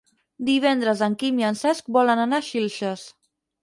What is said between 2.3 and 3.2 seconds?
a Xilxes.